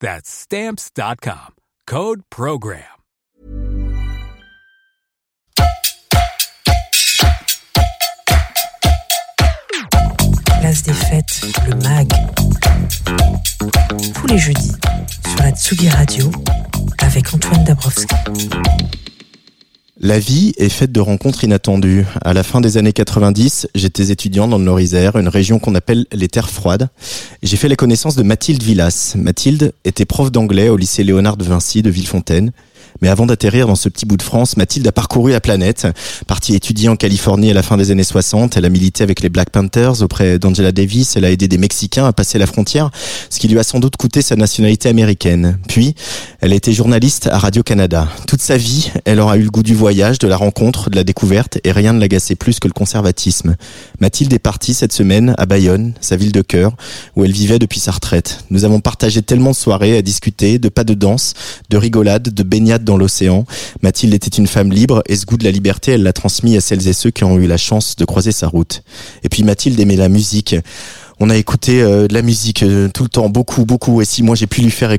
[0.00, 1.54] That's Stamps.com.
[1.86, 2.82] Code Program.
[10.60, 12.08] Place des fêtes, le MAG.
[14.14, 14.72] Tous les jeudis,
[15.24, 16.30] sur la Tsugi Radio,
[16.98, 18.14] avec Antoine Dabrowski.
[19.98, 22.04] La vie est faite de rencontres inattendues.
[22.22, 26.04] À la fin des années 90, j'étais étudiant dans le Nord-Isère, une région qu'on appelle
[26.12, 26.90] les terres froides.
[27.42, 29.14] J'ai fait la connaissance de Mathilde Villas.
[29.16, 32.52] Mathilde était prof d'anglais au lycée Léonard de Vinci de Villefontaine.
[33.02, 35.86] Mais avant d'atterrir dans ce petit bout de France, Mathilde a parcouru la planète.
[36.26, 39.28] Partie étudier en Californie à la fin des années 60, elle a milité avec les
[39.28, 41.16] Black Panthers auprès d'Angela Davis.
[41.16, 42.90] Elle a aidé des Mexicains à passer la frontière,
[43.30, 45.58] ce qui lui a sans doute coûté sa nationalité américaine.
[45.68, 45.94] Puis,
[46.40, 48.08] elle a été journaliste à Radio-Canada.
[48.26, 51.04] Toute sa vie, elle aura eu le goût du voyage, de la rencontre, de la
[51.04, 53.56] découverte, et rien ne l'agaçait plus que le conservatisme.
[54.00, 56.72] Mathilde est partie cette semaine à Bayonne, sa ville de cœur,
[57.14, 58.44] où elle vivait depuis sa retraite.
[58.50, 61.34] Nous avons partagé tellement de soirées à discuter, de pas de danse,
[61.70, 63.44] de rigolade, de baignade dans l'océan.
[63.82, 66.62] Mathilde était une femme libre et ce goût de la liberté, elle l'a transmis à
[66.62, 68.82] celles et ceux qui ont eu la chance de croiser sa route.
[69.22, 70.56] Et puis Mathilde aimait la musique.
[71.18, 74.02] On a écouté euh, de la musique euh, tout le temps, beaucoup, beaucoup.
[74.02, 74.94] Et si moi j'ai pu lui faire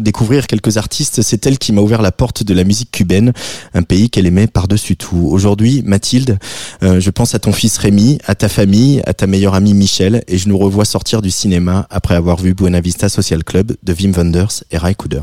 [0.00, 3.32] découvrir quelques artistes, c'est elle qui m'a ouvert la porte de la musique cubaine,
[3.72, 5.28] un pays qu'elle aimait par-dessus tout.
[5.30, 6.38] Aujourd'hui, Mathilde,
[6.82, 10.22] euh, je pense à ton fils Rémi, à ta famille, à ta meilleure amie Michel,
[10.28, 13.94] et je nous revois sortir du cinéma après avoir vu Buena Vista Social Club de
[13.94, 15.22] Wim Wenders et Ray Cooder.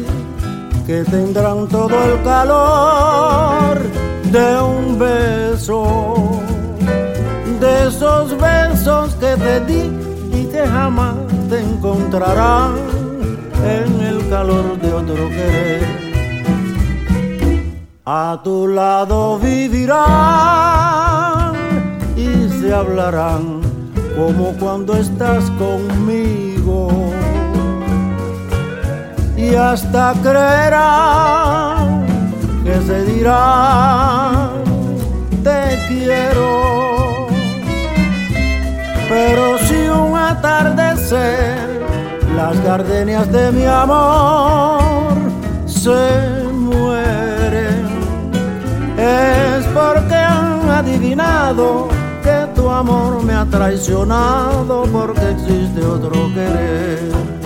[0.91, 3.79] que tendrán todo el calor
[4.29, 6.41] de un beso,
[7.61, 9.83] de esos besos que te di
[10.37, 11.15] y que jamás
[11.49, 12.73] te encontrarán
[13.77, 15.87] en el calor de otro querer.
[18.03, 19.93] A tu lado vivirán
[22.17, 23.61] y se hablarán
[24.17, 26.89] como cuando estás conmigo
[29.41, 32.05] y hasta creerán
[32.63, 34.51] que se dirá
[35.43, 37.27] te quiero.
[39.09, 41.81] Pero si un atardecer
[42.35, 45.13] las gardenias de mi amor
[45.65, 47.87] se mueren,
[48.97, 51.87] es porque han adivinado
[52.23, 57.40] que tu amor me ha traicionado porque existe otro querer.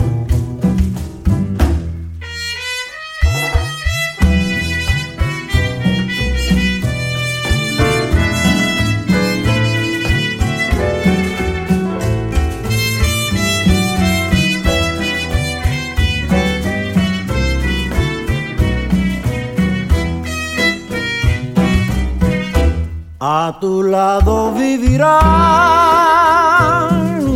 [23.48, 25.14] A tu lado vivirán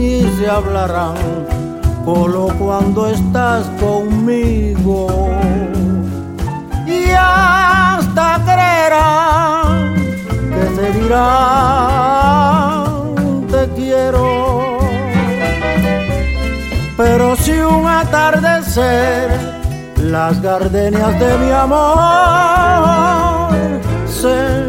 [0.02, 1.14] y se hablarán,
[2.04, 5.30] solo cuando estás conmigo.
[6.88, 9.94] Y hasta creerán
[10.54, 12.26] que se dirán
[13.52, 14.80] te quiero.
[16.98, 19.30] Pero si un atardecer
[19.98, 22.10] las gardenias de mi amor
[24.08, 24.69] se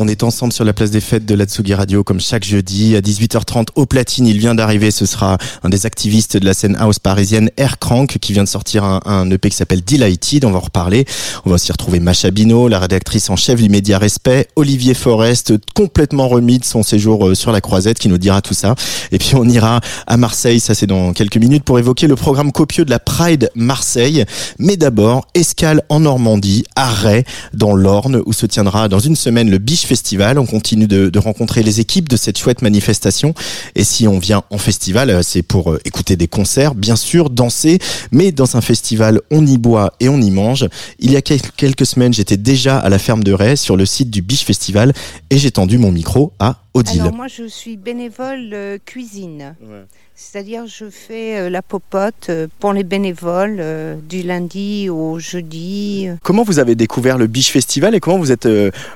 [0.00, 3.00] On est ensemble sur la place des fêtes de l'Atsugi Radio comme chaque jeudi à
[3.00, 4.28] 18h30 au platine.
[4.28, 8.18] Il vient d'arriver, ce sera un des activistes de la scène house parisienne, Air Crank,
[8.20, 10.44] qui vient de sortir un, un EP qui s'appelle Delighted.
[10.44, 11.04] On va en reparler.
[11.44, 15.54] On va aussi retrouver Macha Bino, la rédactrice en chef du média Respect, Olivier Forest,
[15.74, 18.76] complètement remis de son séjour euh, sur la Croisette, qui nous dira tout ça.
[19.10, 22.52] Et puis on ira à Marseille, ça c'est dans quelques minutes, pour évoquer le programme
[22.52, 24.24] copieux de la Pride Marseille.
[24.60, 29.50] Mais d'abord, escale en Normandie, à Ray, dans l'Orne, où se tiendra dans une semaine
[29.50, 30.38] le Biche Festival.
[30.38, 33.32] On continue de, de, rencontrer les équipes de cette chouette manifestation.
[33.74, 37.30] Et si on vient en festival, euh, c'est pour euh, écouter des concerts, bien sûr,
[37.30, 37.78] danser.
[38.12, 40.68] Mais dans un festival, on y boit et on y mange.
[40.98, 44.10] Il y a quelques semaines, j'étais déjà à la ferme de Ray, sur le site
[44.10, 44.92] du Biche Festival,
[45.30, 47.00] et j'ai tendu mon micro à Odile.
[47.00, 49.56] Alors moi, je suis bénévole euh, cuisine.
[49.60, 49.84] Ouais.
[50.14, 53.62] C'est-à-dire, je fais euh, la popote euh, pour les bénévoles
[54.08, 56.08] du lundi au jeudi.
[56.22, 58.48] Comment vous avez découvert le Biche Festival et comment vous êtes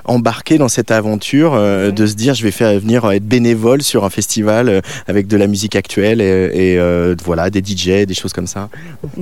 [0.05, 4.09] embarqué dans cette aventure de se dire je vais faire venir être bénévole sur un
[4.09, 8.69] festival avec de la musique actuelle et, et voilà des DJ, des choses comme ça?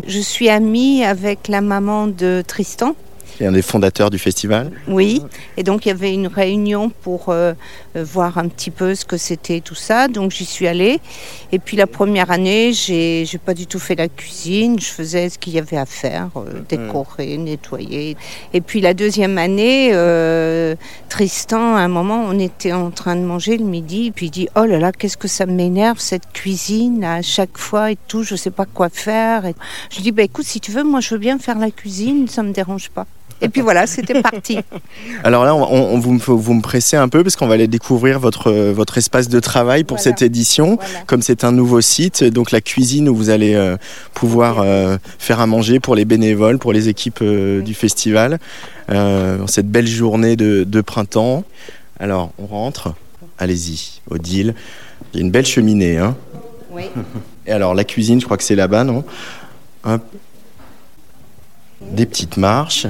[0.07, 2.95] Je suis amie avec la maman de Tristan
[3.45, 4.71] un des fondateurs du festival.
[4.87, 5.21] Oui,
[5.57, 7.53] et donc il y avait une réunion pour euh,
[7.95, 10.07] voir un petit peu ce que c'était tout ça.
[10.07, 10.99] Donc j'y suis allée.
[11.51, 14.79] Et puis la première année, j'ai pas du tout fait la cuisine.
[14.79, 17.43] Je faisais ce qu'il y avait à faire, euh, décorer, mmh.
[17.43, 18.17] nettoyer.
[18.53, 20.75] Et puis la deuxième année, euh,
[21.09, 24.07] Tristan, à un moment, on était en train de manger le midi.
[24.07, 27.57] Et puis il dit Oh là là, qu'est-ce que ça m'énerve cette cuisine à chaque
[27.57, 28.23] fois et tout.
[28.23, 29.45] Je sais pas quoi faire.
[29.45, 29.55] Et
[29.89, 32.43] je dis bah, écoute, si tu veux, moi je veux bien faire la cuisine, ça
[32.43, 33.07] me dérange pas.
[33.41, 34.59] Et puis voilà, c'était parti.
[35.23, 38.19] Alors là, on, on, vous, vous, me pressez un peu parce qu'on va aller découvrir
[38.19, 40.11] votre, votre espace de travail pour voilà.
[40.11, 40.75] cette édition.
[40.75, 40.99] Voilà.
[41.07, 43.77] Comme c'est un nouveau site, donc la cuisine où vous allez euh,
[44.13, 48.39] pouvoir euh, faire à manger pour les bénévoles, pour les équipes euh, du festival.
[49.47, 51.43] cette belle journée de, de, printemps.
[51.99, 52.93] Alors, on rentre.
[53.39, 54.53] Allez-y, Odile.
[55.13, 55.97] Il y a une belle cheminée.
[55.97, 56.15] Hein
[56.71, 56.83] oui.
[57.47, 59.03] Et alors, la cuisine, je crois que c'est là-bas, non?
[59.83, 60.01] Hop.
[61.81, 62.85] Des petites marches.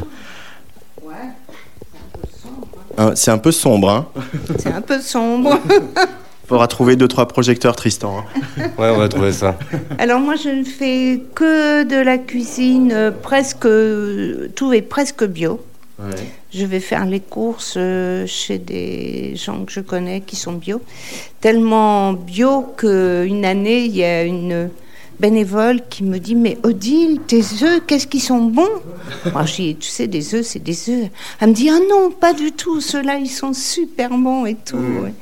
[3.15, 3.89] C'est un peu sombre.
[3.89, 4.07] Hein
[4.57, 5.59] C'est un peu sombre.
[6.51, 8.17] faudra trouver deux trois projecteurs Tristan.
[8.17, 8.63] Hein.
[8.77, 9.57] ouais, on va trouver ça.
[9.99, 13.67] Alors moi je ne fais que de la cuisine euh, presque
[14.55, 15.61] tout est presque bio.
[15.97, 16.09] Ouais.
[16.53, 20.81] Je vais faire les courses euh, chez des gens que je connais qui sont bio,
[21.39, 24.69] tellement bio qu'une année il y a une
[25.21, 28.81] bénévole qui me dit mais Odile tes œufs qu'est-ce qu'ils sont bons?
[29.31, 31.09] Moi je dis tu sais des œufs c'est des œufs
[31.39, 34.77] elle me dit ah non pas du tout ceux-là ils sont super bons et tout
[34.77, 35.03] mmh.
[35.03, 35.13] ouais.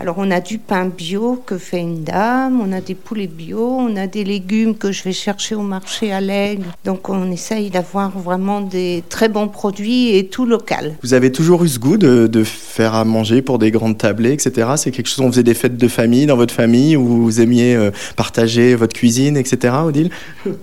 [0.00, 3.76] Alors on a du pain bio que fait une dame on a des poulets bio
[3.80, 6.66] on a des légumes que je vais chercher au marché à l'aigle.
[6.84, 10.94] Donc on essaye d'avoir vraiment des très bons produits et tout local.
[11.02, 14.32] Vous avez toujours eu ce goût de, de faire à manger pour des grandes tablées
[14.32, 17.40] etc c'est quelque chose on faisait des fêtes de famille dans votre famille où vous
[17.40, 20.10] aimiez euh, partager votre cuisine etc Odile?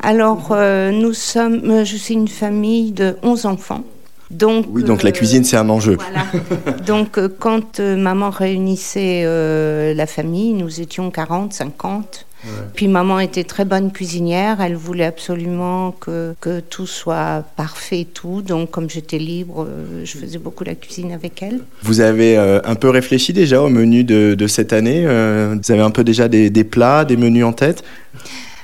[0.02, 3.84] Alors euh, nous sommes je suis une famille de 11 enfants
[4.32, 5.98] donc, oui, donc euh, la cuisine, c'est un enjeu.
[6.00, 6.78] Voilà.
[6.86, 12.26] donc, euh, quand euh, maman réunissait euh, la famille, nous étions 40, 50.
[12.46, 12.52] Ouais.
[12.76, 18.06] Puis maman était très bonne cuisinière, elle voulait absolument que, que tout soit parfait et
[18.06, 18.42] tout.
[18.42, 21.62] Donc comme j'étais libre, euh, je faisais beaucoup la cuisine avec elle.
[21.82, 25.72] Vous avez euh, un peu réfléchi déjà au menu de, de cette année euh, Vous
[25.72, 27.84] avez un peu déjà des, des, plats, des menus en tête?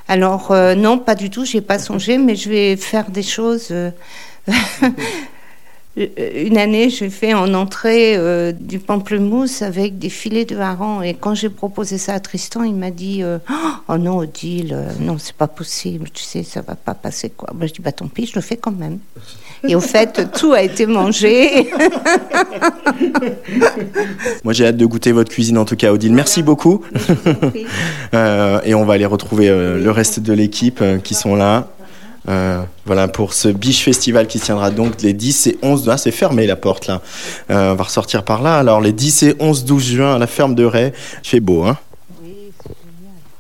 [0.08, 3.74] Alors non, pas du tout, j'ai pas songé, mais je vais faire des choses...
[5.98, 11.04] Une année, j'ai fait en entrée euh, du pamplemousse avec des filets de hareng.
[11.04, 13.40] Et quand j'ai proposé ça à Tristan, il m'a dit euh,
[13.90, 17.50] Oh non, Odile, euh, non, c'est pas possible, tu sais, ça va pas passer quoi.
[17.54, 19.00] Ben, je dis Bah tant pis, je le fais quand même.
[19.68, 21.70] Et au fait, tout a été mangé.
[24.46, 26.14] Moi, j'ai hâte de goûter votre cuisine en tout cas, Odile.
[26.14, 26.84] Merci beaucoup.
[28.14, 31.70] Euh, et on va aller retrouver euh, le reste de l'équipe qui sont là.
[32.30, 36.12] Euh, voilà pour ce Biche Festival qui tiendra donc les 10 et 11 ah, c'est
[36.12, 37.02] fermé la porte là
[37.50, 40.28] euh, on va ressortir par là alors les 10 et 11 12 juin à la
[40.28, 40.92] ferme de Ray
[41.24, 41.80] il fait beau hein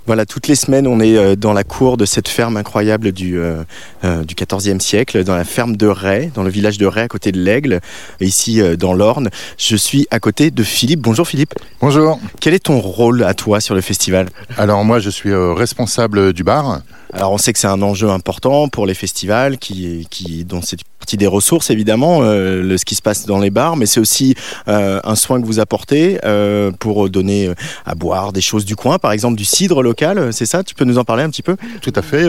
[0.07, 3.37] Voilà, toutes les semaines, on est euh, dans la cour de cette ferme incroyable du,
[3.37, 3.63] euh,
[4.03, 7.07] euh, du 14e siècle, dans la ferme de Ray, dans le village de Ray, à
[7.07, 7.81] côté de l'Aigle,
[8.19, 9.29] ici euh, dans l'Orne.
[9.57, 11.01] Je suis à côté de Philippe.
[11.01, 11.53] Bonjour Philippe.
[11.81, 12.19] Bonjour.
[12.39, 14.29] Quel est ton rôle à toi sur le festival?
[14.57, 16.81] Alors moi je suis euh, responsable du bar.
[17.13, 20.07] Alors on sait que c'est un enjeu important pour les festivals, qui,
[20.45, 23.85] dont c'est partie des ressources évidemment, euh, ce qui se passe dans les bars, mais
[23.85, 24.35] c'est aussi
[24.67, 27.51] euh, un soin que vous apportez euh, pour donner
[27.85, 30.63] à boire des choses du coin, par exemple du cidre local, c'est ça?
[30.63, 31.57] Tu peux nous en parler un petit peu?
[31.81, 32.23] Tout à fait.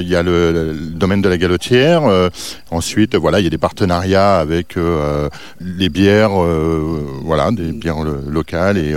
[0.00, 2.02] Il y a le, domaine de la galotière.
[2.70, 4.76] ensuite, voilà, il y a des partenariats avec
[5.60, 6.32] les bières,
[7.22, 8.94] voilà, des bières lo- locales et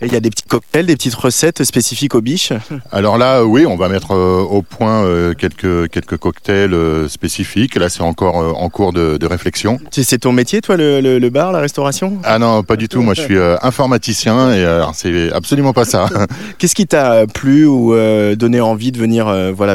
[0.00, 2.52] Et il y a des petits cocktails, des petites recettes spécifiques aux biches.
[2.92, 7.08] Alors là, euh, oui, on va mettre euh, au point euh, quelques quelques cocktails euh,
[7.08, 7.74] spécifiques.
[7.74, 9.78] Là, c'est encore en cours de, de réflexion.
[9.90, 12.18] C'est ton métier, toi, le, le- le bar, la restauration?
[12.22, 13.02] Ah non, pas du tout.
[13.02, 14.64] Moi, je suis informaticien et
[14.94, 16.08] c'est absolument pas ça.
[16.58, 17.94] Qu'est-ce qui t'a plu ou
[18.36, 19.74] donné envie de venir voilà,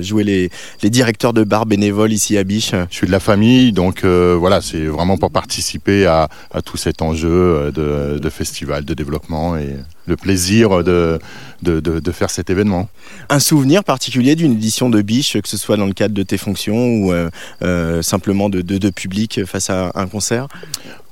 [0.00, 0.50] jouer les,
[0.82, 2.72] les directeurs de bar bénévoles ici à Biche?
[2.90, 7.02] Je suis de la famille, donc voilà, c'est vraiment pour participer à, à tout cet
[7.02, 9.84] enjeu de, de festival, de développement et yeah.
[10.06, 11.18] Le plaisir de,
[11.62, 12.88] de, de, de faire cet événement.
[13.28, 16.38] Un souvenir particulier d'une édition de Biche, que ce soit dans le cadre de tes
[16.38, 17.30] fonctions ou euh,
[17.62, 20.48] euh, simplement de, de, de public face à un concert?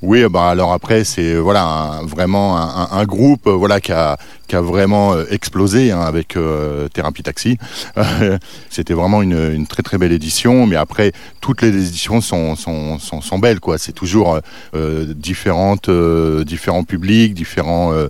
[0.01, 4.17] Oui, bah alors après c'est voilà un- vraiment un, groupe euh, voilà qui a
[4.47, 7.59] qui a vraiment explosé hein, avec euh, Thérapie Taxi.
[8.71, 13.01] C'était vraiment une, une très très belle édition, mais après toutes les éditions sont sont,
[13.01, 13.77] sont, sont belles quoi.
[13.77, 14.39] C'est toujours
[15.17, 15.91] différentes
[16.45, 18.09] différents publics, différents euh,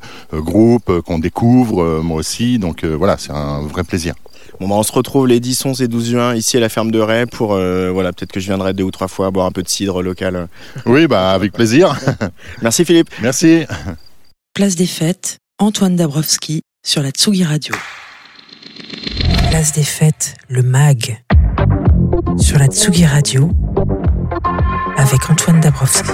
[0.68, 2.58] groupes euh, qu'on découvre, euh, moi aussi.
[2.58, 4.14] Donc euh, voilà, c'est un vrai plaisir.
[4.60, 6.90] Bon, bah, on se retrouve les 10, 11 et 12 juin ici à la ferme
[6.90, 9.52] de Ray pour, euh, voilà, peut-être que je viendrai deux ou trois fois boire un
[9.52, 10.48] peu de cidre local.
[10.86, 11.98] Oui, bah avec plaisir.
[12.62, 13.10] Merci Philippe.
[13.22, 13.64] Merci.
[14.54, 17.74] Place des fêtes, Antoine Dabrowski sur la Tsugi Radio.
[19.50, 21.22] Place des fêtes, le MAG
[22.38, 23.50] sur la Tsugi Radio
[24.96, 26.10] avec Antoine Dabrowski.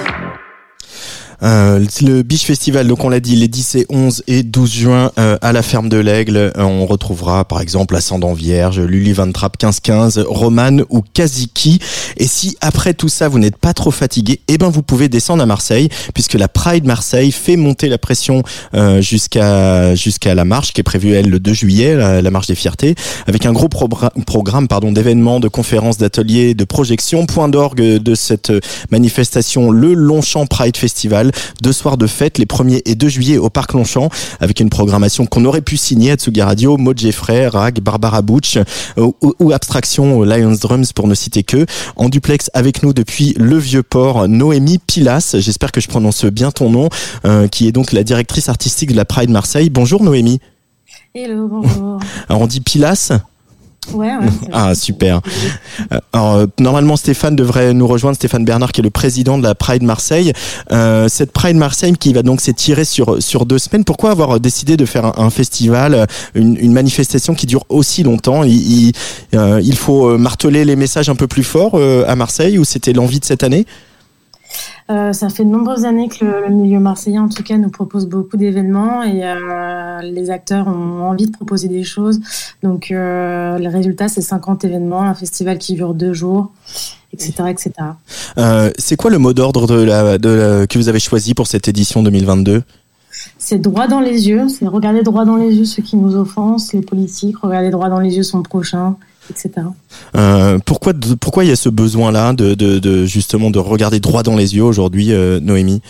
[1.43, 5.13] Euh, le Biche Festival, donc on l'a dit, les 10 et 11 et 12 juin
[5.19, 6.37] euh, à la ferme de l'Aigle.
[6.37, 11.79] Euh, on retrouvera par exemple Ascendant Vierge, Lully Van Trapp 1515, Romane ou Kaziki.
[12.17, 15.43] Et si après tout ça vous n'êtes pas trop fatigué, eh ben vous pouvez descendre
[15.43, 18.43] à Marseille puisque la Pride Marseille fait monter la pression
[19.01, 22.95] jusqu'à jusqu'à la marche qui est prévue elle le 2 juillet, la, marche des fiertés,
[23.27, 27.27] avec un gros programme pardon d'événements, de conférences, d'ateliers, de projections.
[27.27, 28.53] Point d'orgue de cette
[28.91, 31.24] manifestation, le Longchamp Pride Festival.
[31.63, 34.09] Deux soirs de fête, les 1er et 2 juillet au Parc Longchamp,
[34.41, 38.57] avec une programmation qu'on aurait pu signer à Tsugi Radio, Maud Jeffrey, Rag, Barbara Butch,
[38.57, 41.67] euh, ou, ou Abstraction, euh, Lions Drums pour ne citer que.
[41.97, 46.71] En duplex avec nous depuis le Vieux-Port, Noémie Pilas, j'espère que je prononce bien ton
[46.71, 46.89] nom,
[47.25, 49.71] euh, qui est donc la directrice artistique de la Pride Marseille.
[49.71, 50.41] Bonjour Noémie.
[51.15, 52.01] Hello, bonjour.
[52.29, 53.13] Alors on dit Pilas
[53.93, 54.27] Ouais, ouais.
[54.41, 55.21] c'est Ah super.
[55.93, 59.43] Euh, Alors euh, normalement Stéphane devrait nous rejoindre, Stéphane Bernard qui est le président de
[59.43, 60.33] la Pride Marseille.
[60.73, 63.85] Euh, cette Pride Marseille qui va donc s'étirer sur sur deux semaines.
[63.85, 68.03] Pourquoi avoir décidé de faire un, un festival, euh, une, une manifestation qui dure aussi
[68.03, 68.43] longtemps?
[68.45, 68.93] Il, il,
[69.35, 72.93] euh, il faut marteler les messages un peu plus fort euh, à Marseille ou c'était
[72.93, 73.67] l'envie de cette année?
[74.91, 77.71] Euh, ça fait de nombreuses années que le, le milieu marseillais, en tout cas, nous
[77.71, 82.21] propose beaucoup d'événements et euh, les acteurs ont envie de proposer des choses.
[82.63, 86.53] Donc, euh, le résultat, c'est 50 événements, un festival qui dure deux jours,
[87.13, 87.73] etc., etc.
[88.79, 91.67] C'est quoi le mot d'ordre de la, de la- que vous avez choisi pour cette
[91.69, 92.63] édition 2022
[93.39, 96.73] C'est droit dans les yeux, c'est regarder droit dans les yeux ceux qui nous offensent,
[96.77, 98.97] les politiques, regarder droit dans les yeux son prochain,
[99.31, 99.51] etc.
[100.17, 104.01] Euh, pourquoi, de- pourquoi il y a ce besoin-là de, de, de justement de regarder
[104.01, 105.81] droit dans les yeux aujourd'hui, euh, Noémie?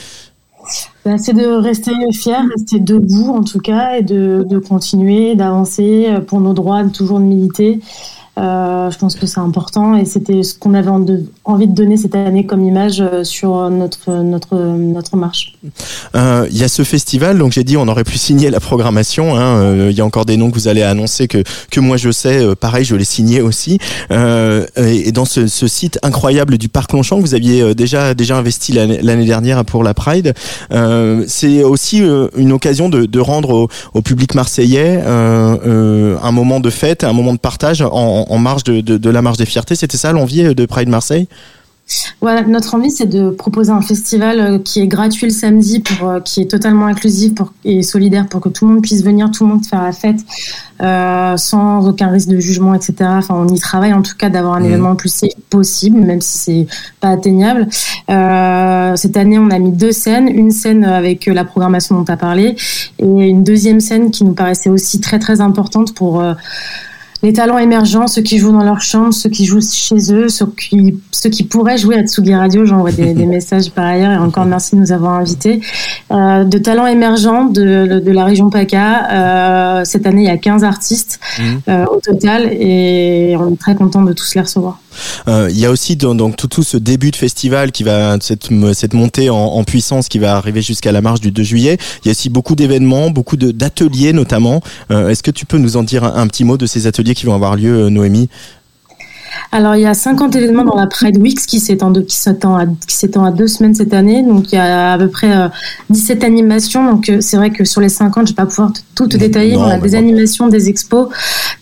[1.04, 6.06] Ben, c'est de rester fier, rester debout en tout cas, et de, de continuer, d'avancer
[6.08, 7.80] euh, pour nos droits, de toujours de militer.
[8.36, 12.16] Euh, je pense que c'est important et c'était ce qu'on avait envie de donner cette
[12.16, 15.54] année comme image euh, sur notre, notre, notre marche.
[16.16, 19.36] Euh, Il y a ce festival, donc j'ai dit on aurait pu signer la programmation.
[19.36, 22.10] hein, Il y a encore des noms que vous allez annoncer que que moi je
[22.10, 22.54] sais.
[22.56, 23.78] pareil, je l'ai signé aussi.
[24.10, 29.26] Et, dans ce, site incroyable du parc Longchamp, que vous aviez déjà déjà investi l'année
[29.26, 30.34] dernière pour la Pride.
[31.26, 32.02] C'est aussi
[32.36, 37.82] une occasion de, rendre au, public marseillais un moment de fête, un moment de partage
[37.82, 39.74] en marge de, de, de la marche des fiertés.
[39.74, 41.28] C'était ça l'envie euh, de Pride Marseille?
[42.22, 46.08] Voilà, notre envie, c'est de proposer un festival euh, qui est gratuit le samedi, pour,
[46.08, 49.30] euh, qui est totalement inclusif pour, et solidaire pour que tout le monde puisse venir,
[49.30, 50.16] tout le monde faire la fête
[50.80, 52.94] euh, sans aucun risque de jugement, etc.
[53.02, 54.64] Enfin, on y travaille en tout cas d'avoir un mmh.
[54.64, 56.66] événement le plus safe possible, même si c'est
[57.00, 57.68] pas atteignable.
[58.10, 62.12] Euh, cette année, on a mis deux scènes, une scène avec la programmation dont tu
[62.12, 62.56] as parlé
[62.98, 66.32] et une deuxième scène qui nous paraissait aussi très très importante pour euh,
[67.24, 70.46] les talents émergents, ceux qui jouent dans leur chambre, ceux qui jouent chez eux, ceux
[70.46, 72.66] qui, ceux qui pourraient jouer à Tsugi Radio.
[72.66, 75.62] J'envoie des, des, messages par ailleurs et encore merci de nous avoir invités.
[76.12, 79.10] Euh, de talents émergents de, de, la région PACA.
[79.10, 81.42] Euh, cette année, il y a 15 artistes mmh.
[81.68, 84.78] euh, au total et on est très content de tous les recevoir.
[85.26, 88.94] Il y a aussi donc tout, tout, ce début de festival qui va cette, cette
[88.94, 91.78] montée en, en puissance qui va arriver jusqu'à la marche du 2 juillet.
[92.04, 94.60] Il y a aussi beaucoup d'événements, beaucoup d'ateliers notamment.
[94.90, 97.26] Est-ce que tu peux nous en dire un, un, petit mot de ces ateliers qui
[97.26, 98.28] vont avoir lieu, Noémie
[99.52, 101.92] alors, il y a 50 événements dans la Pride Week qui s'étend
[102.56, 104.22] à, à deux semaines cette année.
[104.22, 105.32] Donc, il y a à peu près
[105.90, 106.90] 17 euh, animations.
[106.90, 109.56] Donc, euh, c'est vrai que sur les 50, je vais pas pouvoir tout te détailler.
[109.56, 111.08] on a des animations, des expos,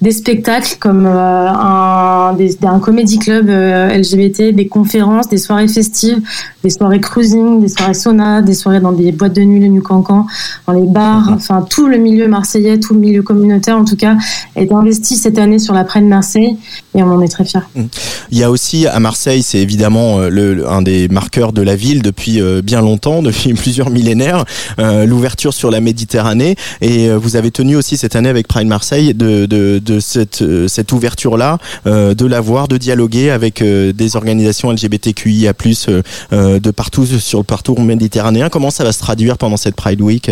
[0.01, 6.23] des spectacles comme euh, un, des, un comédie club LGBT, des conférences, des soirées festives,
[6.63, 9.83] des soirées cruising, des soirées sauna, des soirées dans des boîtes de nuit, le nu
[9.83, 10.27] cancan,
[10.67, 11.31] dans les bars.
[11.33, 14.17] Enfin, tout le milieu marseillais, tout le milieu communautaire, en tout cas,
[14.57, 16.57] est investi cette année sur la Pride Marseille.
[16.95, 17.62] Et on en est très fiers.
[18.31, 21.77] Il y a aussi à Marseille, c'est évidemment euh, le, un des marqueurs de la
[21.77, 24.45] ville depuis euh, bien longtemps, depuis plusieurs millénaires,
[24.79, 26.57] euh, l'ouverture sur la Méditerranée.
[26.81, 30.93] Et vous avez tenu aussi cette année avec Pride Marseille de, de, de cette, cette
[30.93, 37.81] ouverture-là, de la voir, de dialoguer avec des organisations LGBTQIA+, de partout sur le parcours
[37.81, 38.49] méditerranéen.
[38.49, 40.31] Comment ça va se traduire pendant cette Pride Week?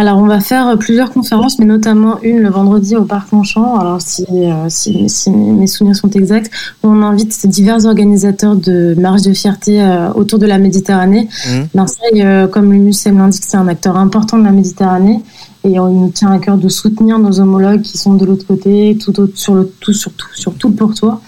[0.00, 3.78] Alors, on va faire plusieurs conférences, mais notamment une le vendredi au Parc Longchamp.
[3.78, 6.50] Alors, si, euh, si, si, mes souvenirs sont exacts,
[6.82, 11.28] on invite divers organisateurs de marches de fierté euh, autour de la Méditerranée.
[11.46, 11.50] Mmh.
[11.74, 15.20] Marseille, euh, comme le MUSEM l'indique, c'est un acteur important de la Méditerranée.
[15.64, 18.96] Et on nous tient à cœur de soutenir nos homologues qui sont de l'autre côté,
[18.98, 21.20] tout, sur, le, tout, sur, tout, sur tout le pourtour.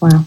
[0.00, 0.24] Voilà.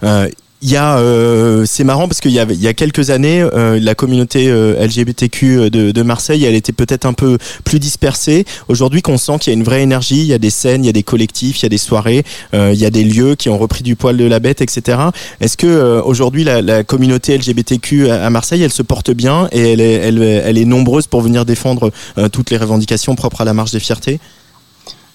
[0.62, 3.40] Il y a, euh, c'est marrant parce qu'il y a, il y a quelques années,
[3.40, 8.44] euh, la communauté euh, LGBTQ de, de, Marseille, elle était peut-être un peu plus dispersée.
[8.68, 10.86] Aujourd'hui, qu'on sent qu'il y a une vraie énergie, il y a des scènes, il
[10.86, 13.48] y a des collectifs, il y a des soirées, il y a des lieux qui
[13.48, 14.98] ont repris du poil de la bête, etc.
[15.40, 19.80] Est-ce que aujourd'hui la, la, communauté LGBTQ à, Marseille, elle se porte bien et elle
[19.80, 21.90] est, elle, elle est nombreuse pour venir défendre
[22.32, 24.20] toutes les revendications propres à la marche des fiertés?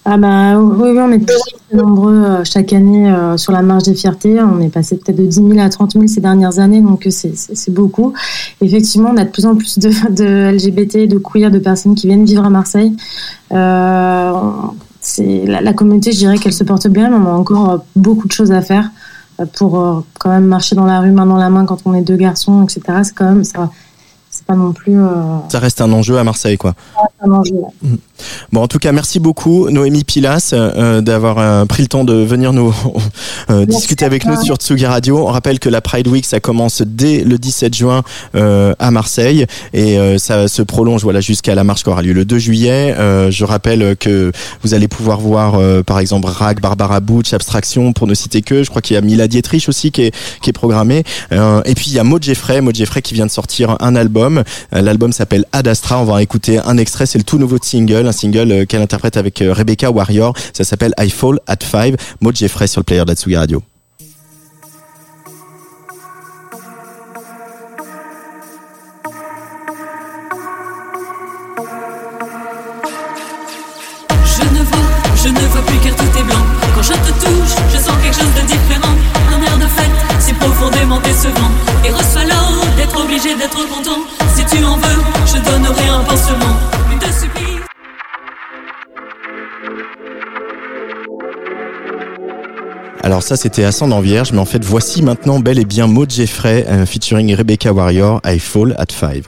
[0.08, 1.36] Ah bah oui, oui on est plus
[1.76, 4.39] nombreux euh, chaque année euh, sur la marge des fiertés.
[4.39, 7.10] On est passé peut-être de 10 000 à 30 000 ces dernières années, donc euh,
[7.10, 8.13] c'est beaucoup.
[8.62, 9.89] Effectivement, on a de plus en plus de,
[10.52, 12.96] LGBT, de queer, de personnes qui viennent vivre à Marseille.
[13.52, 14.32] Euh,
[15.20, 18.32] la, la, communauté, je dirais qu'elle se porte bien, mais on a encore beaucoup de
[18.32, 18.91] choses à faire
[19.54, 22.15] pour quand même marcher dans la rue main dans la main quand on est deux
[22.15, 23.00] garçons, etc.
[23.04, 23.70] C'est quand même ça
[24.45, 24.99] pas non plus.
[24.99, 25.39] Euh...
[25.49, 26.75] Ça reste un enjeu à Marseille, quoi.
[27.21, 27.55] Un enjeu.
[27.81, 27.95] Mmh.
[28.51, 32.13] Bon, en tout cas, merci beaucoup, Noémie Pilas, euh, d'avoir euh, pris le temps de
[32.13, 32.73] venir nous
[33.67, 35.27] discuter avec nous sur Tsugi Radio.
[35.27, 38.03] On rappelle que la Pride Week, ça commence dès le 17 juin
[38.34, 42.38] à Marseille et ça se prolonge voilà jusqu'à la marche qui aura lieu le 2
[42.38, 42.95] juillet.
[43.29, 44.31] je rappelle que
[44.63, 48.63] vous allez pouvoir voir, par exemple, Rag, Barbara Butch, Abstraction, pour ne citer que.
[48.63, 51.03] Je crois qu'il y a Mila Dietrich aussi qui est, qui est programmé.
[51.31, 54.35] et puis il y a Maud Jeffrey, Maud Jeffrey qui vient de sortir un album.
[54.71, 56.00] L'album s'appelle Adastra.
[56.00, 57.06] On va écouter un extrait.
[57.06, 60.34] C'est le tout nouveau single un single euh, qu'elle interprète avec euh, Rebecca Warrior.
[60.54, 61.95] Ça s'appelle I Fall at Five.
[62.21, 63.62] Maud Jeffrey sur le player d'Atsugi Radio.
[74.26, 74.88] Je ne vois,
[75.24, 76.45] je ne vois plus car tout est blanc.
[76.76, 78.95] Quand je te touche, je sens quelque chose de différent.
[79.34, 81.52] Un air de fête, c'est profondément décevant.
[81.86, 84.02] Et reçois l'eau d'être obligé d'être content.
[93.06, 96.65] Alors ça c'était Ascendant Vierge, mais en fait voici maintenant bel et bien Maud Jeffrey
[96.67, 99.28] euh, featuring Rebecca Warrior, I Fall at Five.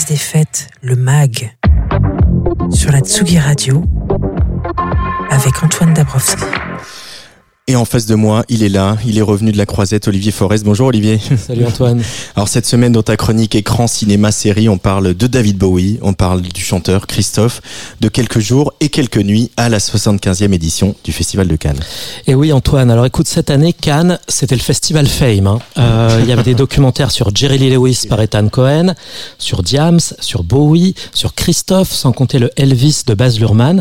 [0.00, 1.54] Place des fêtes, le MAG,
[2.70, 3.84] sur la Tsugi Radio,
[5.28, 6.42] avec Antoine Dabrowski.
[7.70, 10.32] Et en face de moi, il est là, il est revenu de la croisette, Olivier
[10.32, 10.64] Forest.
[10.64, 11.20] Bonjour Olivier.
[11.46, 12.02] Salut Antoine.
[12.34, 16.12] Alors cette semaine dans ta chronique écran, cinéma, série, on parle de David Bowie, on
[16.12, 17.62] parle du chanteur Christophe,
[18.00, 21.78] de quelques jours et quelques nuits à la 75e édition du Festival de Cannes.
[22.26, 25.46] Et oui Antoine, alors écoute, cette année, Cannes, c'était le Festival Fame.
[25.46, 25.60] hein.
[25.78, 28.94] Euh, Il y avait des documentaires sur Jerry Lee Lewis par Ethan Cohen,
[29.38, 33.80] sur Diams, sur Bowie, sur Christophe, sans compter le Elvis de Baz Luhrmann.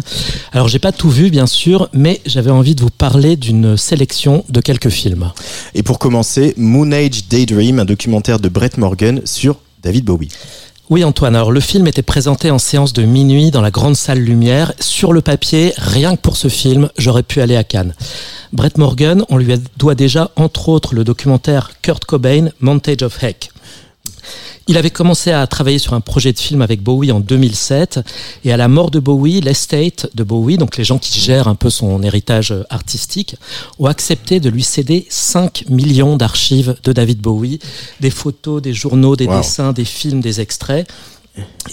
[0.52, 4.46] Alors j'ai pas tout vu bien sûr, mais j'avais envie de vous parler d'une sélection
[4.50, 5.32] de quelques films.
[5.74, 10.30] Et pour commencer, Moon Age Daydream, un documentaire de Brett Morgan sur David Bowie.
[10.90, 14.22] Oui Antoine, alors le film était présenté en séance de minuit dans la grande salle
[14.22, 14.74] lumière.
[14.80, 17.94] Sur le papier, rien que pour ce film, j'aurais pu aller à Cannes.
[18.54, 23.52] Brett Morgan, on lui doit déjà entre autres le documentaire Kurt Cobain, Montage of Heck.
[24.70, 28.02] Il avait commencé à travailler sur un projet de film avec Bowie en 2007
[28.46, 31.56] et à la mort de Bowie, l'estate de Bowie, donc les gens qui gèrent un
[31.56, 33.36] peu son héritage artistique,
[33.80, 37.58] ont accepté de lui céder 5 millions d'archives de David Bowie,
[38.00, 39.38] des photos, des journaux, des Wow.
[39.40, 40.88] dessins, des films, des extraits.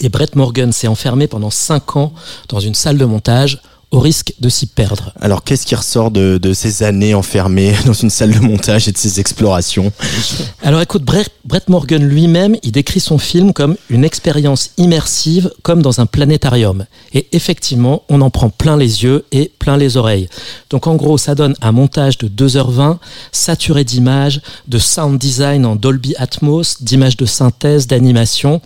[0.00, 2.14] Et Brett Morgan s'est enfermé pendant 5 ans
[2.48, 3.61] dans une salle de montage
[3.92, 5.12] au risque de s'y perdre.
[5.20, 8.92] Alors qu'est-ce qui ressort de, de ces années enfermées dans une salle de montage et
[8.92, 9.92] de ces explorations
[10.62, 15.83] Alors écoute, Brett, Brett Morgan lui-même, il décrit son film comme une expérience immersive, comme
[15.83, 16.87] dans un planétarium.
[17.14, 20.29] Et effectivement, on en prend plein les yeux et plein les oreilles.
[20.70, 22.99] Donc en gros, ça donne un montage de 2h20,
[23.31, 28.61] saturé d'images, de sound design en Dolby Atmos, d'images de synthèse, d'animation.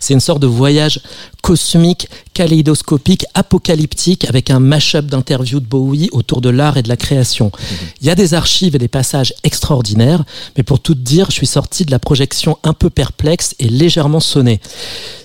[0.00, 1.00] C'est une sorte de voyage
[1.42, 6.96] cosmique, kaléidoscopique, apocalyptique, avec un mash-up d'interviews de Bowie autour de l'art et de la
[6.96, 7.52] création.
[8.00, 10.24] Il y a des archives et des passages extraordinaires,
[10.56, 14.20] mais pour tout dire, je suis sorti de la projection un peu perplexe et légèrement
[14.20, 14.60] sonné.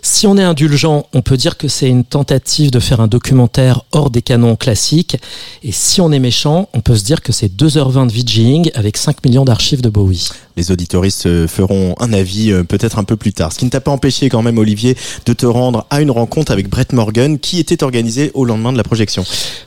[0.02, 3.84] Si on est indulgent, on peut dire que c'est une tentative de faire un documentaire
[3.92, 5.18] hors des canons classiques,
[5.64, 8.98] et si on est méchant, on peut se dire que c'est 2h20 de VJing avec
[8.98, 10.30] 5 millions d'archives de Bowie.
[10.60, 13.54] Les auditoristes euh, feront un avis euh, peut-être un peu plus tard.
[13.54, 16.52] Ce qui ne t'a pas empêché quand même, Olivier, de te rendre à une rencontre
[16.52, 19.24] avec Brett Morgan qui était organisée au lendemain de la projection.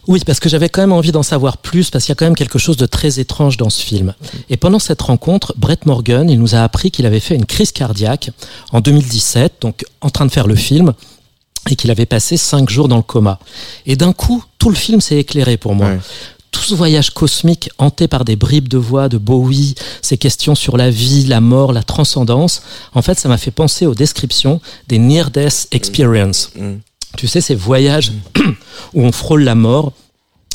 [0.06, 2.26] Oui, parce que j'avais quand même envie d'en savoir plus, parce qu'il y a quand
[2.26, 4.12] même quelque chose de très étrange dans ce film.
[4.50, 7.72] Et pendant cette rencontre, Brett Morgan, il nous a appris qu'il avait fait une crise
[7.72, 8.28] cardiaque
[8.72, 10.92] en 2017, donc en train de faire le film,
[11.70, 13.38] et qu'il avait passé cinq jours dans le coma.
[13.86, 15.86] Et d'un coup, tout le film s'est éclairé pour moi.
[15.86, 15.98] Ouais.
[16.52, 20.76] Tout ce voyage cosmique hanté par des bribes de voix de Bowie, ces questions sur
[20.76, 22.62] la vie, la mort, la transcendance,
[22.94, 26.50] en fait, ça m'a fait penser aux descriptions des Near-Death Experience.
[26.54, 26.74] Mm.
[27.16, 28.12] Tu sais, ces voyages
[28.94, 29.92] où on frôle la mort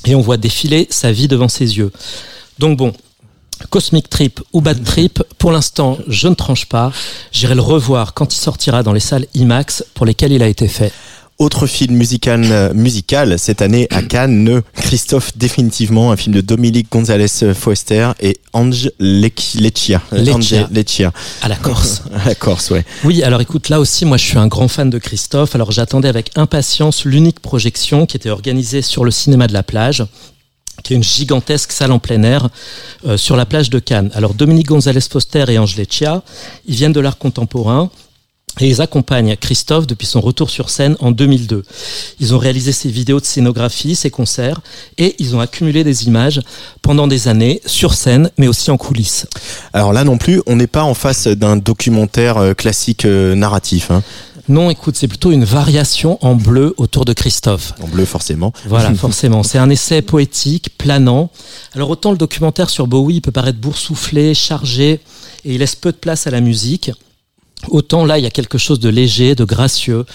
[0.06, 1.92] et on voit défiler sa vie devant ses yeux.
[2.60, 2.94] Donc bon,
[3.70, 6.92] Cosmic Trip ou Bad Trip, pour l'instant, je ne tranche pas.
[7.32, 10.68] J'irai le revoir quand il sortira dans les salles IMAX pour lesquelles il a été
[10.68, 10.94] fait.
[11.40, 16.88] Autre film musical, euh, musical cette année à Cannes, Christophe définitivement, un film de Dominique
[16.92, 20.02] González Foester et Ange Lec- Leccia.
[20.14, 20.68] Euh, Leccia.
[20.72, 21.14] Leccia.
[21.44, 22.02] À la Corse.
[22.26, 22.84] À la Corse, ouais.
[23.04, 25.54] Oui, alors écoute, là aussi, moi je suis un grand fan de Christophe.
[25.54, 30.04] Alors j'attendais avec impatience l'unique projection qui était organisée sur le cinéma de la plage
[30.84, 32.50] qui est une gigantesque salle en plein air
[33.08, 34.12] euh, sur la plage de Cannes.
[34.14, 36.22] Alors Dominique González Foster et Ange Leccia,
[36.68, 37.90] ils viennent de l'art contemporain.
[38.60, 41.64] Et ils accompagnent Christophe depuis son retour sur scène en 2002.
[42.20, 44.62] Ils ont réalisé ses vidéos de scénographie, ses concerts,
[44.98, 46.42] et ils ont accumulé des images
[46.82, 49.28] pendant des années, sur scène, mais aussi en coulisses.
[49.74, 53.92] Alors là non plus, on n'est pas en face d'un documentaire euh, classique euh, narratif,
[53.92, 54.04] hein.
[54.50, 57.74] Non, écoute, c'est plutôt une variation en bleu autour de Christophe.
[57.82, 58.54] en bleu forcément.
[58.66, 59.44] Voilà, forcément.
[59.44, 61.30] C'est un essai poétique, planant.
[61.76, 65.02] Alors autant le documentaire sur Bowie il peut paraître boursouflé, chargé,
[65.44, 66.92] et il laisse peu de place à la musique.
[67.70, 70.06] Autant là, il y a quelque chose de léger, de gracieux,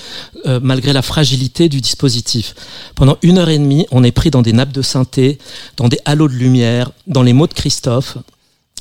[0.46, 2.54] euh, malgré la fragilité du dispositif.
[2.94, 5.38] Pendant une heure et demie, on est pris dans des nappes de synthé,
[5.76, 8.16] dans des halos de lumière, dans les mots de Christophe.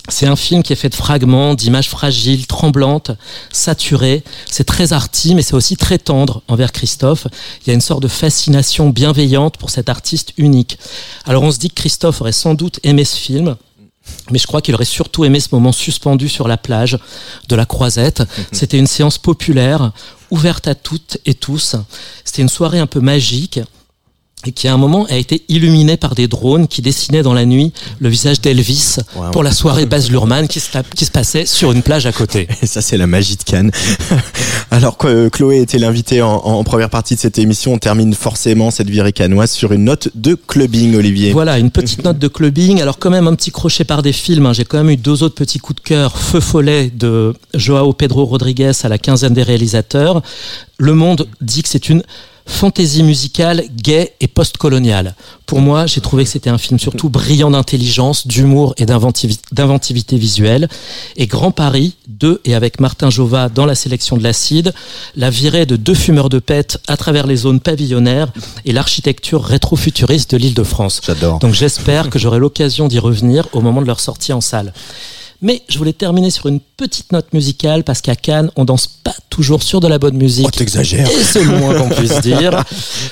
[0.09, 3.11] C'est un film qui est fait de fragments, d'images fragiles, tremblantes,
[3.51, 4.23] saturées.
[4.49, 7.27] C'est très arty, mais c'est aussi très tendre envers Christophe.
[7.61, 10.79] Il y a une sorte de fascination bienveillante pour cet artiste unique.
[11.25, 13.55] Alors on se dit que Christophe aurait sans doute aimé ce film.
[14.31, 16.97] Mais je crois qu'il aurait surtout aimé ce moment suspendu sur la plage
[17.47, 18.23] de la Croisette.
[18.51, 19.91] C'était une séance populaire,
[20.29, 21.75] ouverte à toutes et tous.
[22.23, 23.59] C'était une soirée un peu magique.
[24.45, 27.45] Et qui à un moment a été illuminé par des drones qui dessinaient dans la
[27.45, 29.31] nuit le visage d'Elvis Wow.
[29.31, 32.47] pour la soirée Baz Luhrmann qui se, qui se passait sur une plage à côté.
[32.61, 33.71] Et ça, c'est la magie de Cannes.
[34.71, 38.71] Alors que Chloé était l'invitée en, en première partie de cette émission, on termine forcément
[38.71, 41.31] cette virée canoise sur une note de clubbing, Olivier.
[41.33, 42.81] Voilà, une petite note de clubbing.
[42.81, 44.45] Alors quand même un petit crochet par des films.
[44.45, 44.53] hein.
[44.53, 46.17] J'ai quand même eu deux autres petits coups de cœur.
[46.17, 50.21] Feu follet de Joao Pedro Rodriguez à la quinzaine des réalisateurs.
[50.77, 52.03] Le Monde dit que c'est une
[52.45, 55.15] fantaisie musicale gay et post-coloniale.
[55.45, 60.17] Pour moi, j'ai trouvé que c'était un film surtout brillant d'intelligence, d'humour et d'inventivi- d'inventivité
[60.17, 60.69] visuelle.
[61.17, 64.73] Et Grand Paris, de et avec Martin Jova dans la sélection de l'acide,
[65.15, 68.31] la virée de deux fumeurs de pète à travers les zones pavillonnaires
[68.65, 71.01] et l'architecture rétro-futuriste de l'île de France.
[71.05, 71.39] J'adore.
[71.39, 74.73] Donc j'espère que j'aurai l'occasion d'y revenir au moment de leur sortie en salle.
[75.41, 79.15] Mais je voulais terminer sur une petite note musicale parce qu'à Cannes, on danse pas
[79.29, 80.45] toujours sur de la bonne musique.
[80.47, 81.09] Oh, t'exagères.
[81.09, 82.63] Et c'est le moins qu'on puisse dire.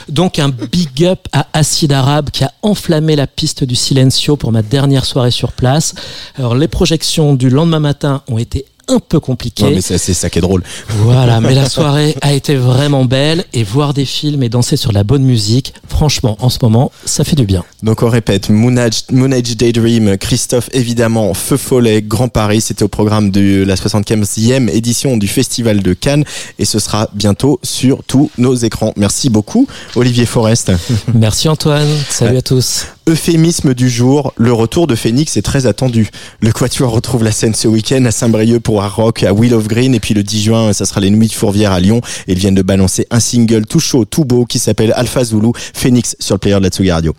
[0.09, 4.51] Donc un big up à Acide Arabe qui a enflammé la piste du Silencio pour
[4.51, 5.95] ma dernière soirée sur place.
[6.35, 9.63] Alors les projections du lendemain matin ont été un peu compliquées.
[9.63, 10.63] Non, mais c'est ça qui est drôle.
[10.89, 14.91] Voilà, mais la soirée a été vraiment belle et voir des films et danser sur
[14.91, 17.63] la bonne musique, franchement, en ce moment, ça fait du bien.
[17.84, 23.32] Donc on répète, Moonage, Moonage Daydream, Christophe évidemment, Feu Follet, Grand Paris, c'était au programme
[23.32, 26.25] de la 75e édition du Festival de Cannes
[26.58, 28.93] et ce sera bientôt sur tous nos écrans.
[28.97, 30.71] Merci beaucoup Olivier Forest.
[31.13, 32.86] Merci Antoine, salut à tous.
[33.10, 36.12] Euphémisme du jour, le retour de Phoenix est très attendu.
[36.41, 39.67] Le Quatuor retrouve la scène ce week-end à Saint-Brieuc pour Hard Rock, à Will of
[39.67, 42.02] Green, et puis le 10 juin, ça sera les Nuits de Fourvière à Lyon.
[42.28, 46.15] Ils viennent de balancer un single tout chaud, tout beau, qui s'appelle Alpha Zulu, Phoenix
[46.19, 47.15] sur le player de la Tsugi Radio.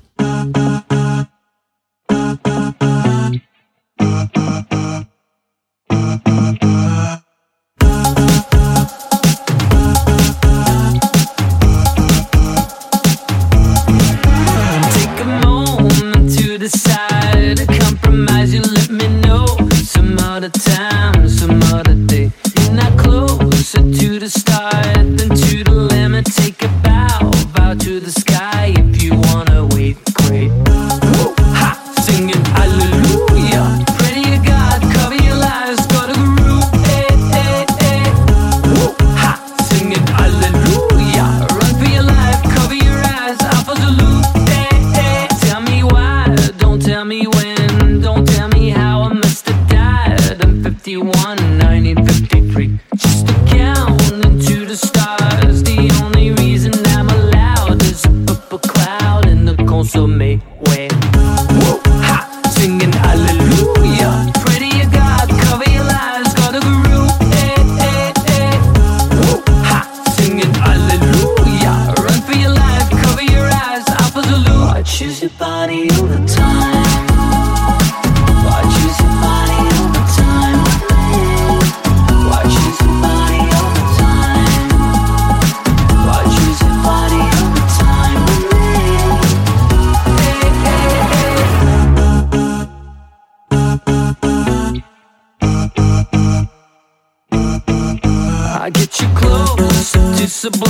[100.40, 100.69] possible.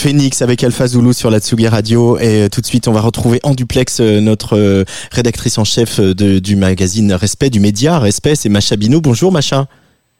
[0.00, 3.02] Phoenix avec Alpha Zulu sur la Tsugi Radio et euh, tout de suite on va
[3.02, 7.98] retrouver en duplex euh, notre euh, rédactrice en chef de- du magazine Respect, du média
[7.98, 9.02] Respect, c'est Macha Bino.
[9.02, 9.66] Bonjour Macha.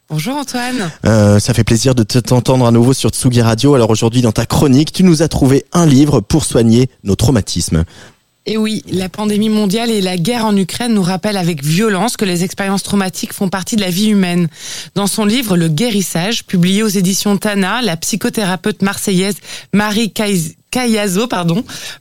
[0.07, 0.91] Bonjour Antoine.
[1.07, 3.73] Euh, ça fait plaisir de te- t'entendre à nouveau sur Tsugi Radio.
[3.73, 7.83] Alors aujourd'hui dans ta chronique, tu nous as trouvé un livre pour soigner nos traumatismes.
[8.47, 12.25] Et oui, la pandémie mondiale et la guerre en Ukraine nous rappellent avec violence que
[12.25, 14.47] les expériences traumatiques font partie de la vie humaine.
[14.95, 19.35] Dans son livre Le guérissage, publié aux éditions Tana, la psychothérapeute marseillaise
[19.73, 20.11] Marie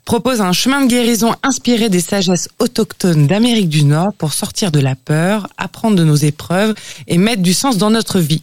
[0.07, 4.81] propose un chemin de guérison inspiré des sagesses autochtones d'Amérique du Nord pour sortir de
[4.81, 6.75] la peur, apprendre de nos épreuves
[7.07, 8.43] et mettre du sens dans notre vie.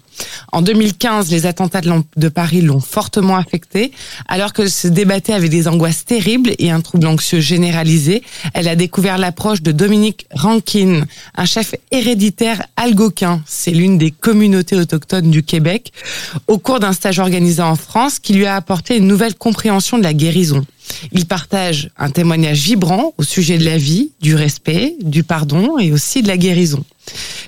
[0.51, 3.91] En 2015, les attentats de Paris l'ont fortement affectée.
[4.27, 8.75] Alors que se débattait avec des angoisses terribles et un trouble anxieux généralisé, elle a
[8.75, 11.03] découvert l'approche de Dominique Rankin,
[11.35, 13.41] un chef héréditaire algonquin.
[13.45, 15.91] C'est l'une des communautés autochtones du Québec,
[16.47, 20.03] au cours d'un stage organisé en France qui lui a apporté une nouvelle compréhension de
[20.03, 20.65] la guérison.
[21.11, 25.91] Il partage un témoignage vibrant au sujet de la vie, du respect, du pardon et
[25.91, 26.83] aussi de la guérison.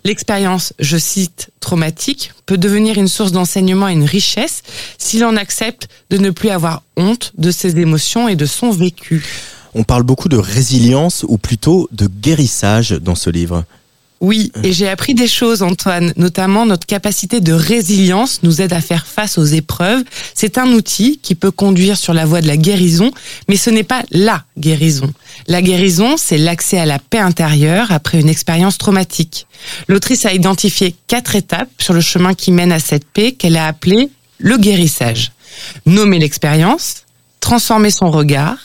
[0.04, 4.64] L'expérience, je cite, traumatique peut devenir une source d'enseignement et une richesse
[4.98, 9.26] si l'on accepte de ne plus avoir honte de ses émotions et de son vécu.
[9.76, 13.66] On parle beaucoup de résilience ou plutôt de guérissage dans ce livre.
[14.22, 18.82] Oui, et j'ai appris des choses, Antoine, notamment notre capacité de résilience nous aide à
[18.82, 20.04] faire face aux épreuves.
[20.34, 23.12] C'est un outil qui peut conduire sur la voie de la guérison,
[23.48, 25.14] mais ce n'est pas la guérison.
[25.48, 29.48] La guérison, c'est l'accès à la paix intérieure après une expérience traumatique.
[29.88, 33.68] L'autrice a identifié quatre étapes sur le chemin qui mène à cette paix qu'elle a
[33.68, 35.32] appelée le guérissage.
[35.86, 37.04] Nommer l'expérience,
[37.40, 38.58] transformer son regard,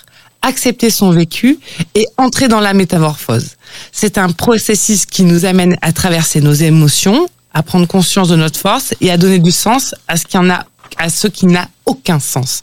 [0.44, 1.58] accepter son vécu
[1.94, 3.56] et entrer dans la métamorphose.
[3.90, 8.60] C'est un processus qui nous amène à traverser nos émotions, à prendre conscience de notre
[8.60, 10.66] force et à donner du sens à ce qui en a,
[10.98, 12.62] à ce qui n'a aucun sens.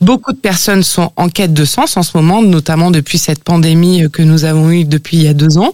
[0.00, 4.10] Beaucoup de personnes sont en quête de sens en ce moment, notamment depuis cette pandémie
[4.12, 5.72] que nous avons eue depuis il y a deux ans.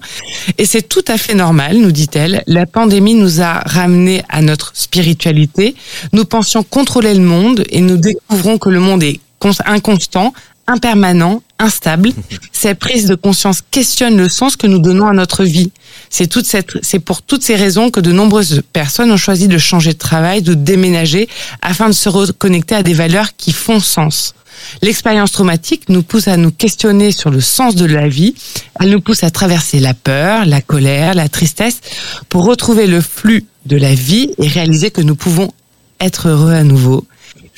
[0.59, 2.43] Et c'est tout à fait normal, nous dit-elle.
[2.47, 5.75] La pandémie nous a ramené à notre spiritualité.
[6.13, 9.21] Nous pensions contrôler le monde et nous découvrons que le monde est
[9.65, 10.33] inconstant,
[10.69, 12.13] impermanent, instable.
[12.53, 15.73] Cette prise de conscience questionne le sens que nous donnons à notre vie.
[16.11, 19.59] C'est toute cette, c'est pour toutes ces raisons que de nombreuses personnes ont choisi de
[19.59, 21.29] changer de travail, de déménager,
[21.61, 24.35] afin de se reconnecter à des valeurs qui font sens.
[24.83, 28.35] L'expérience traumatique nous pousse à nous questionner sur le sens de la vie.
[28.81, 31.81] Elle nous pousse à traverser la peur, la colère, la tristesse
[32.29, 35.53] pour retrouver le flux de la vie et réaliser que nous pouvons
[36.01, 37.07] être heureux à nouveau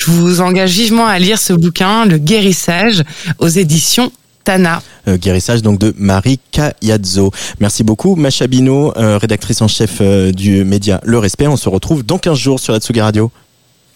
[0.00, 3.04] je vous engage vivement à lire ce bouquin, Le guérissage,
[3.38, 4.10] aux éditions
[4.44, 4.83] Tana.
[5.08, 7.31] Euh, guérissage donc de Marie Kayazzo.
[7.60, 11.48] Merci beaucoup, Macha Bino, euh, rédactrice en chef euh, du média Le Respect.
[11.48, 13.31] On se retrouve dans 15 jours sur la Tsugi Radio.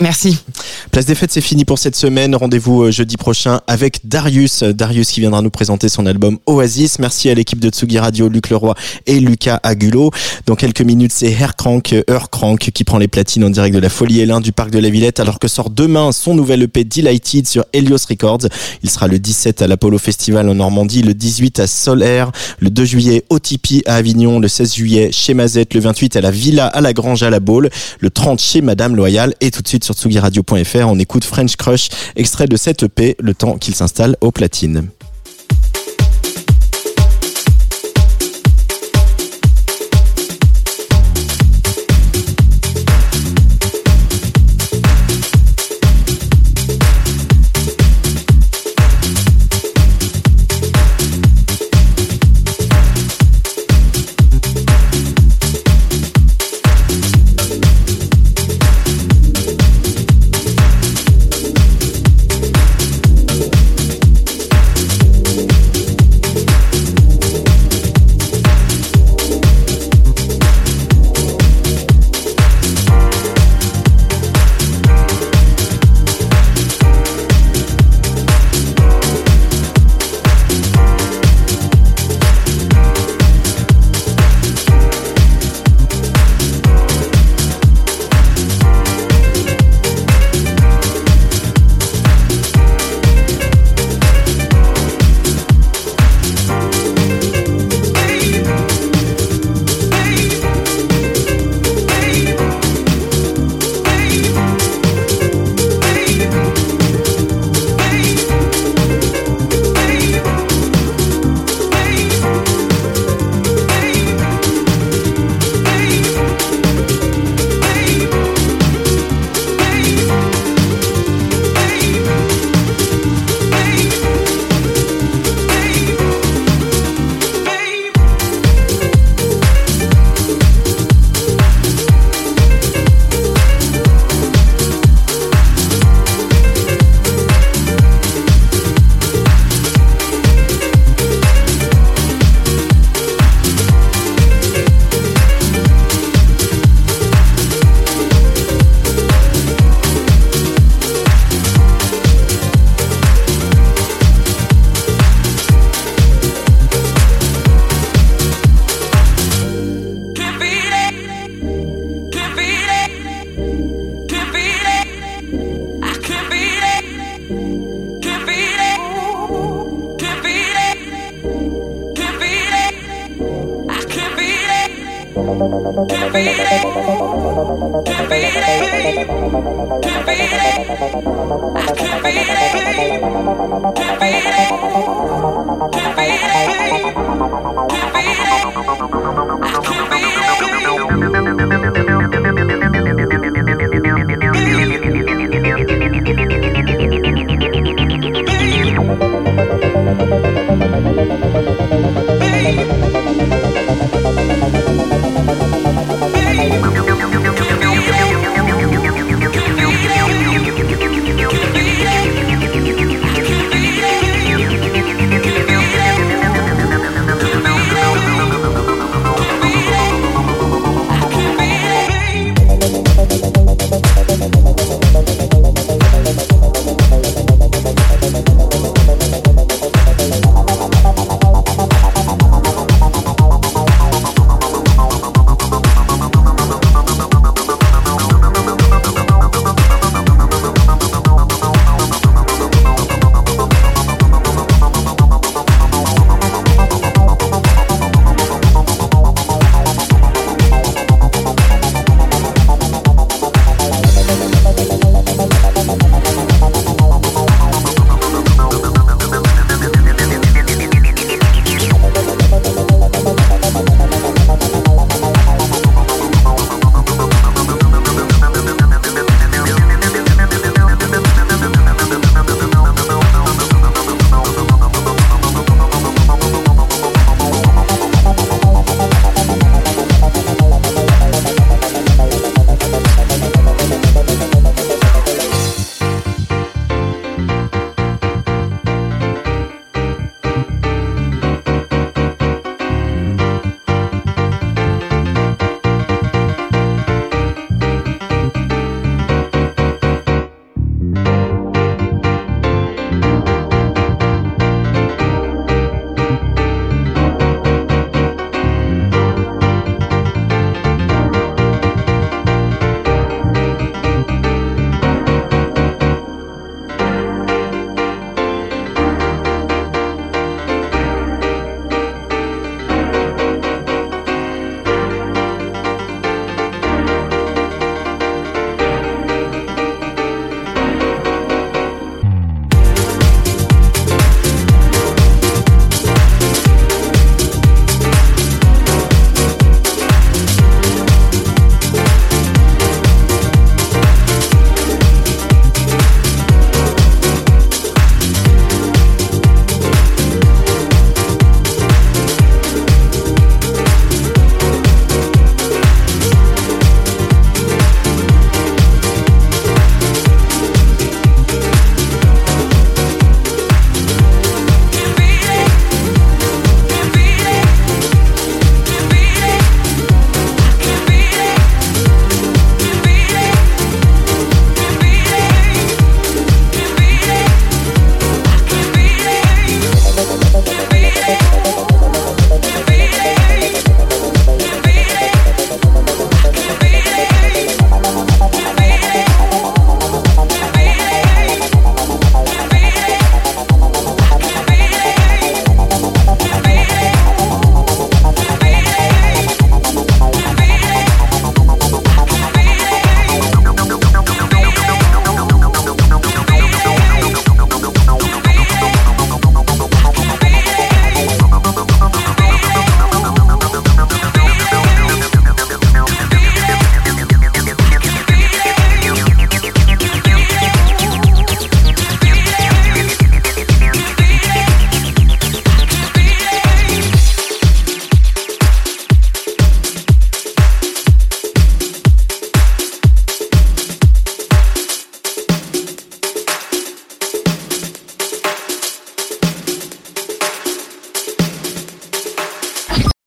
[0.01, 0.39] Merci.
[0.91, 2.35] Place des fêtes, c'est fini pour cette semaine.
[2.35, 4.65] Rendez-vous euh, jeudi prochain avec Darius.
[4.65, 6.99] Darius qui viendra nous présenter son album Oasis.
[6.99, 8.75] Merci à l'équipe de Tsugi Radio, Luc Leroy
[9.07, 10.11] et Lucas Agulo.
[10.47, 14.21] Dans quelques minutes, c'est Hercrank, Heurcrank qui prend les platines en direct de la Folie
[14.21, 17.65] Hélène du Parc de la Villette alors que sort demain son nouvel EP Delighted sur
[17.73, 18.49] Helios Records.
[18.83, 22.85] Il sera le 17 à l'Apollo Festival en Normandie, le 18 à Solaire, le 2
[22.85, 26.67] juillet au Tipi à Avignon, le 16 juillet chez Mazette, le 28 à la Villa
[26.67, 27.71] à la Grange à la Baule,
[28.01, 30.87] le 30 chez Madame Loyal et tout de suite sur tsugiradio.fr.
[30.87, 34.89] On écoute French Crush, extrait de cette EP, le temps qu'il s'installe au platine.